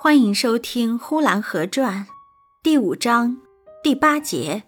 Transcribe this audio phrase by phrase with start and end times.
[0.00, 2.06] 欢迎收听《呼兰河传》
[2.62, 3.36] 第五章
[3.82, 4.62] 第八节，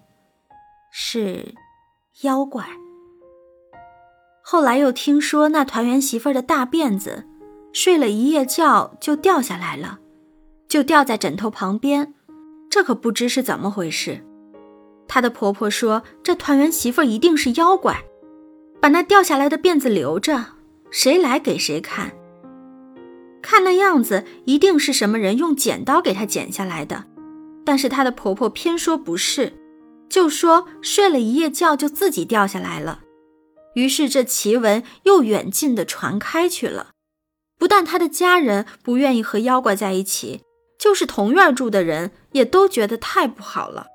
[0.91, 1.55] 是
[2.23, 2.67] 妖怪。
[4.43, 7.29] 后来又听说那团圆媳妇的大辫子，
[7.73, 10.01] 睡了一夜觉就掉下来了，
[10.69, 12.13] 就掉在枕头旁边，
[12.69, 14.27] 这可不知是怎么回事。
[15.07, 18.03] 她的婆婆说，这团圆媳妇一定是妖怪，
[18.81, 20.45] 把那掉下来的辫子留着，
[20.91, 22.11] 谁来给谁看。
[23.43, 27.05] 看那样子，一定是什么人用剪刀给她剪下来的。
[27.65, 29.53] 但是她的婆婆偏说不是，
[30.09, 33.01] 就说睡了一夜觉就自己掉下来了。
[33.75, 36.89] 于是这奇闻又远近的传开去了。
[37.59, 40.41] 不但她的家人不愿意和妖怪在一起，
[40.79, 43.87] 就是同院住的人也都觉得太不好了。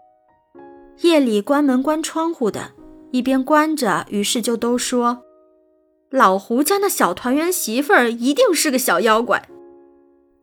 [1.01, 2.71] 夜里关门关窗户的，
[3.11, 5.23] 一边关着，于是就都说。
[6.15, 9.49] 老胡家那小团圆媳妇儿一定是个小妖怪。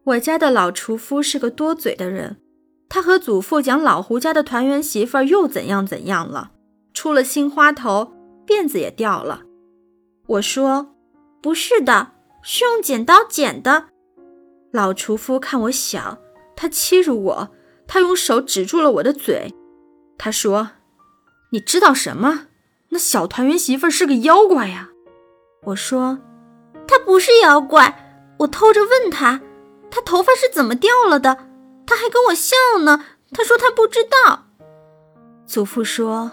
[0.05, 2.37] 我家的老厨夫是个多嘴的人，
[2.91, 6.51] 他和祖父讲老胡家的团圆媳妇儿又怎样怎样了，
[6.93, 8.13] 出了新花头，
[8.47, 9.45] 辫子也掉了。
[10.27, 10.95] 我说
[11.41, 13.87] 不是的，是用剪刀剪的。
[14.73, 16.19] 老厨夫看我小，
[16.55, 17.49] 他欺辱我，
[17.87, 19.55] 他用手指住了我的嘴，
[20.19, 20.73] 他说
[21.53, 22.49] ：“你知道什么？
[22.91, 24.91] 那小团圆媳妇儿是个妖怪呀。”
[25.65, 26.19] 我说
[26.89, 27.99] ：“他不是妖怪。”
[28.39, 29.41] 我偷着问他
[29.91, 31.39] ：“他头发是怎么掉了的？”
[31.87, 33.05] 他还跟我笑呢。
[33.31, 34.47] 他说他不知道。
[35.47, 36.33] 祖父说：“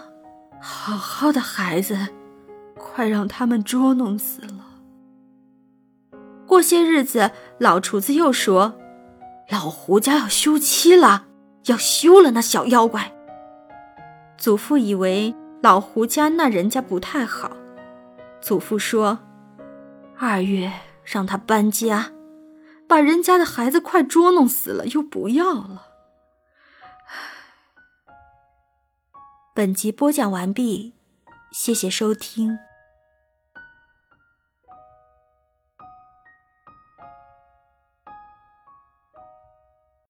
[0.60, 2.08] 好好的孩子，
[2.76, 4.66] 快让他们捉弄死了。”
[6.46, 8.74] 过些日子，老厨子又说
[9.50, 11.26] ：“老胡家要休妻了，
[11.66, 13.12] 要休了那小妖怪。”
[14.36, 17.52] 祖父以为老胡家那人家不太好。
[18.40, 19.18] 祖父说
[20.18, 20.72] ：“二月
[21.04, 22.12] 让他搬家，
[22.88, 25.86] 把人家的孩子快捉弄死了，又不要了。”
[29.54, 30.94] 本集播讲完毕，
[31.52, 32.58] 谢谢收听。